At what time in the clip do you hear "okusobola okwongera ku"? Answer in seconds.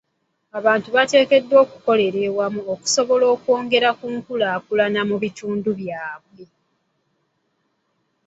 2.73-4.05